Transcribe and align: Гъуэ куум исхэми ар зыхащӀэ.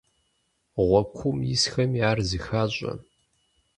Гъуэ 0.87 1.01
куум 1.15 1.39
исхэми 1.53 2.01
ар 2.09 2.19
зыхащӀэ. 2.29 2.93